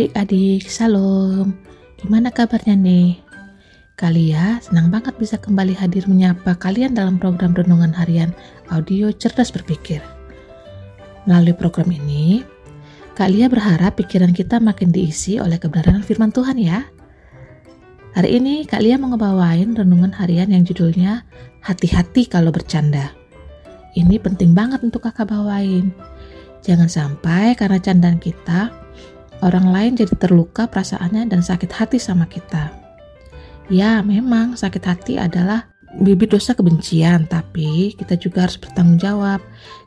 [0.00, 1.52] adik-adik, salam.
[2.00, 3.20] Gimana kabarnya nih?
[4.00, 8.32] Kalia senang banget bisa kembali hadir menyapa kalian dalam program Renungan Harian
[8.72, 10.00] Audio Cerdas Berpikir.
[11.28, 12.40] Melalui program ini,
[13.12, 16.80] Kalia berharap pikiran kita makin diisi oleh kebenaran firman Tuhan ya.
[18.16, 21.28] Hari ini Kak Lia mau ngebawain renungan harian yang judulnya
[21.60, 23.12] Hati-hati kalau bercanda.
[23.92, 25.92] Ini penting banget untuk kakak bawain.
[26.64, 28.79] Jangan sampai karena candaan kita,
[29.40, 32.72] orang lain jadi terluka perasaannya dan sakit hati sama kita.
[33.70, 35.70] Ya, memang sakit hati adalah
[36.02, 39.40] bibit dosa kebencian, tapi kita juga harus bertanggung jawab.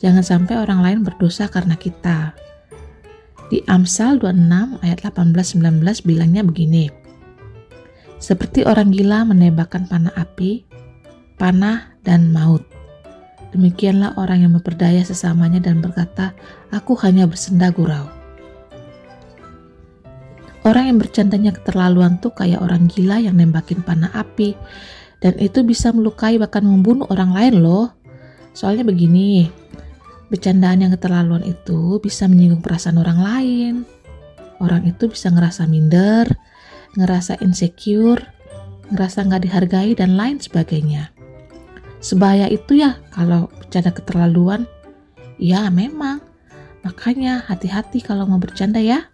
[0.00, 2.32] Jangan sampai orang lain berdosa karena kita.
[3.46, 6.90] Di Amsal 26 ayat 18-19 bilangnya begini,
[8.16, 10.64] seperti orang gila menembakkan panah api,
[11.36, 12.64] panah dan maut.
[13.54, 16.32] Demikianlah orang yang memperdaya sesamanya dan berkata,
[16.72, 18.25] "Aku hanya bersenda gurau."
[20.66, 24.58] Orang yang bercandanya keterlaluan tuh kayak orang gila yang nembakin panah api,
[25.22, 27.94] dan itu bisa melukai bahkan membunuh orang lain loh.
[28.50, 29.46] Soalnya begini,
[30.26, 33.74] bercandaan yang keterlaluan itu bisa menyinggung perasaan orang lain.
[34.58, 36.26] Orang itu bisa ngerasa minder,
[36.98, 38.26] ngerasa insecure,
[38.90, 41.14] ngerasa nggak dihargai, dan lain sebagainya.
[42.02, 44.66] Sebahaya itu ya kalau bercanda keterlaluan.
[45.38, 46.24] Ya memang,
[46.82, 49.06] makanya hati-hati kalau mau bercanda ya.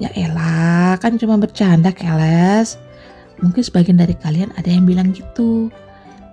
[0.00, 2.80] Ya elah, kan cuma bercanda keles.
[3.44, 5.68] Mungkin sebagian dari kalian ada yang bilang gitu.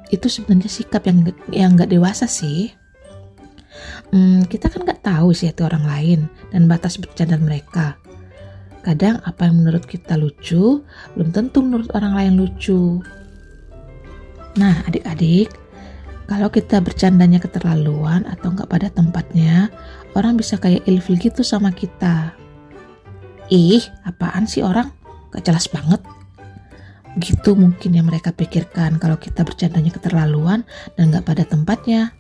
[0.07, 2.71] Itu sebenarnya sikap yang yang nggak dewasa sih.
[4.15, 6.19] Hmm, kita kan nggak tahu sih itu orang lain
[6.55, 7.99] dan batas bercanda mereka.
[8.87, 10.79] Kadang apa yang menurut kita lucu,
[11.19, 13.03] belum tentu menurut orang lain lucu.
[14.55, 15.51] Nah, adik-adik,
[16.31, 19.67] kalau kita bercandanya keterlaluan atau nggak pada tempatnya,
[20.15, 22.31] orang bisa kayak ilfil gitu sama kita.
[23.47, 24.91] Ih, apaan sih orang?
[25.31, 26.03] Gak jelas banget.
[27.17, 30.67] Gitu mungkin yang mereka pikirkan kalau kita bercandanya keterlaluan
[30.99, 32.13] dan nggak pada tempatnya.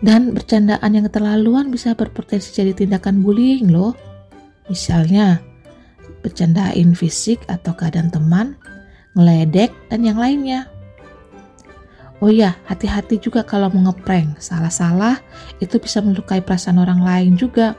[0.00, 3.96] Dan bercandaan yang keterlaluan bisa berpotensi jadi tindakan bullying loh.
[4.68, 5.40] Misalnya,
[6.24, 8.56] bercandain fisik atau keadaan teman,
[9.12, 10.68] ngeledek, dan yang lainnya.
[12.24, 14.40] Oh iya, hati-hati juga kalau mau ngeprank.
[14.40, 15.20] Salah-salah
[15.60, 17.76] itu bisa melukai perasaan orang lain juga.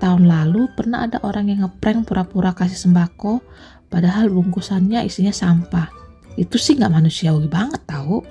[0.00, 3.44] Tahun lalu pernah ada orang yang ngeprank pura-pura kasih sembako,
[3.92, 5.92] padahal bungkusannya isinya sampah.
[6.40, 8.24] Itu sih nggak manusiawi banget tahu.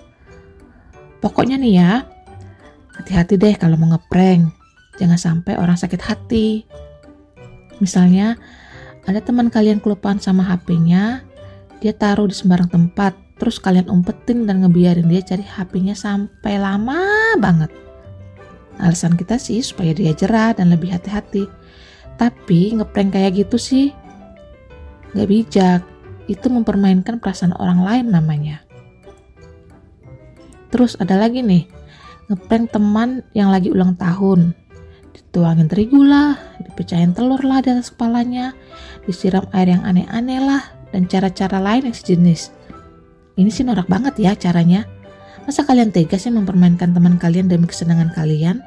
[1.21, 2.09] Pokoknya nih ya,
[2.97, 4.49] hati-hati deh kalau mau ngeprank.
[4.97, 6.65] Jangan sampai orang sakit hati.
[7.77, 8.33] Misalnya,
[9.05, 11.21] ada teman kalian kelupaan sama HP-nya,
[11.79, 16.99] dia taruh di sembarang tempat, terus kalian umpetin dan ngebiarin dia cari HP-nya sampai lama
[17.39, 17.88] banget.
[18.79, 21.45] Alasan kita sih supaya dia jerah dan lebih hati-hati.
[22.15, 23.91] Tapi ngeprank kayak gitu sih
[25.13, 25.81] gak bijak.
[26.31, 28.63] Itu mempermainkan perasaan orang lain namanya.
[30.69, 31.65] Terus ada lagi nih,
[32.29, 34.53] ngeprank teman yang lagi ulang tahun
[35.29, 38.57] dituangin terigu lah, dipecahin telur lah di atas kepalanya,
[39.05, 42.49] disiram air yang aneh-aneh lah, dan cara-cara lain yang sejenis.
[43.37, 44.89] Ini sih norak banget ya caranya.
[45.49, 48.61] Masa kalian tega sih mempermainkan teman kalian demi kesenangan kalian?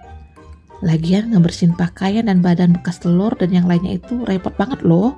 [0.82, 5.15] Lagian ngebersihin pakaian dan badan bekas telur dan yang lainnya itu repot banget loh.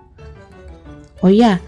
[1.24, 1.64] Oh iya,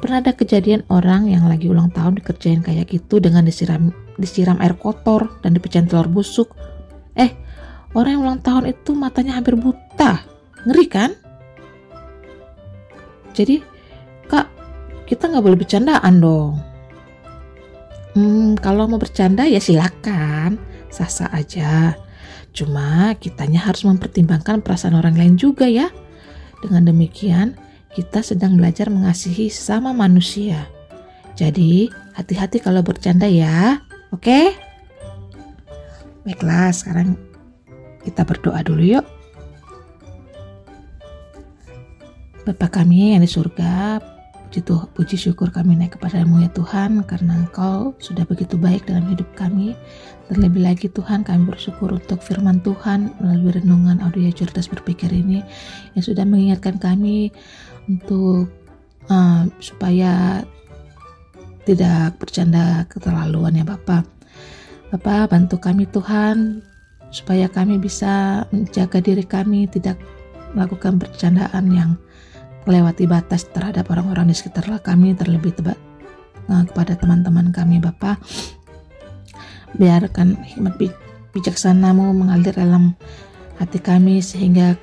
[0.00, 4.72] pernah ada kejadian orang yang lagi ulang tahun dikerjain kayak gitu dengan disiram disiram air
[4.72, 6.56] kotor dan dipecahin telur busuk.
[7.12, 7.36] Eh,
[7.96, 10.20] Orang yang ulang tahun itu matanya hampir buta.
[10.68, 11.10] Ngeri kan?
[13.32, 13.64] Jadi,
[14.28, 14.52] kak,
[15.08, 16.60] kita nggak boleh bercandaan dong.
[18.16, 20.56] Hmm, kalau mau bercanda ya silakan,
[20.88, 22.00] sah-sah aja.
[22.56, 25.92] Cuma kitanya harus mempertimbangkan perasaan orang lain juga ya.
[26.64, 27.60] Dengan demikian,
[27.92, 30.64] kita sedang belajar mengasihi sama manusia.
[31.36, 33.84] Jadi, hati-hati kalau bercanda ya.
[34.08, 34.56] Oke?
[36.24, 37.20] Baiklah, sekarang
[38.00, 39.04] kita berdoa dulu yuk.
[42.48, 44.00] Bapa kami yang di surga,
[44.56, 49.04] puji, Tuh, puji syukur kami naik kepadamu ya Tuhan, karena Engkau sudah begitu baik dalam
[49.12, 49.76] hidup kami.
[50.32, 55.44] Terlebih lagi Tuhan, kami bersyukur untuk firman Tuhan melalui renungan audio cerdas berpikir ini,
[55.92, 57.36] yang sudah mengingatkan kami
[57.84, 58.48] untuk
[59.12, 60.40] uh, supaya
[61.68, 64.08] tidak bercanda keterlaluan ya Bapak.
[64.88, 66.64] Bapak bantu kami Tuhan
[67.12, 70.00] supaya kami bisa menjaga diri kami tidak
[70.56, 71.90] melakukan bercandaan yang
[72.66, 75.78] melewati batas terhadap orang-orang di sekitar kami terlebih tebak
[76.50, 78.18] uh, kepada teman-teman kami Bapak.
[79.78, 80.74] Biarkan hikmat
[81.30, 82.98] bijaksanamu mengalir dalam
[83.56, 84.76] hati kami sehingga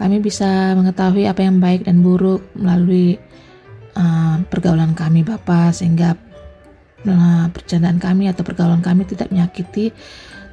[0.00, 3.20] Kami bisa mengetahui apa yang baik dan buruk melalui
[4.00, 6.16] uh, pergaulan kami Bapak sehingga
[7.04, 9.92] uh, percandaan kami atau pergaulan kami tidak menyakiti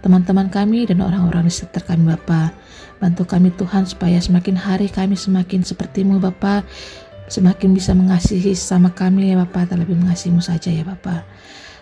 [0.02, 2.54] teman-teman kami dan orang-orang di sekitar kami Bapak.
[2.98, 6.66] Bantu kami Tuhan supaya semakin hari kami semakin sepertimu Bapak,
[7.30, 11.22] semakin bisa mengasihi sama kami ya Bapak, terlebih mengasihimu saja ya Bapak.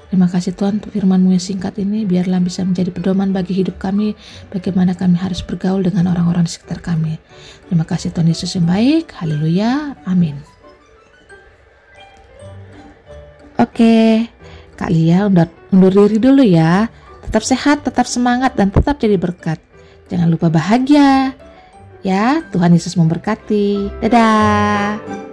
[0.06, 4.14] Terima kasih Tuhan untuk firman-Mu yang singkat ini, biarlah bisa menjadi pedoman bagi hidup kami,
[4.54, 7.18] bagaimana kami harus bergaul dengan orang-orang di sekitar kami.
[7.66, 10.38] Terima kasih Tuhan Yesus yang baik, haleluya, amin.
[13.58, 14.30] Oke,
[14.78, 16.86] Kak Lia undur, undur diri dulu ya.
[17.26, 19.58] Tetap sehat, tetap semangat, dan tetap jadi berkat.
[20.08, 21.34] Jangan lupa bahagia.
[22.06, 23.90] Ya, Tuhan Yesus memberkati.
[24.06, 25.25] Dadah.